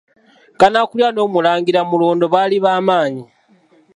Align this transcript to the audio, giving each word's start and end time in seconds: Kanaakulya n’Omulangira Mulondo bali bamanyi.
Kanaakulya 0.59 1.07
n’Omulangira 1.11 1.81
Mulondo 1.89 2.25
bali 2.33 2.57
bamanyi. 2.65 3.23